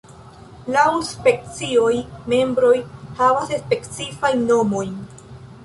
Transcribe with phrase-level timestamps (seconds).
[0.75, 1.91] Laŭ specioj,
[2.33, 2.73] membroj
[3.21, 5.01] havas specifajn nomojn.